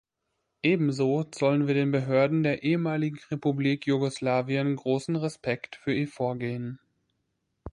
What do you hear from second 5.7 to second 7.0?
für ihr Vorgehen.